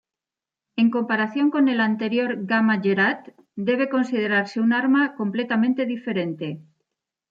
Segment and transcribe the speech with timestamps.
[0.81, 6.59] En comparación con el anterior Gamma-Gerät, debe considerarse un arma completamente diferente.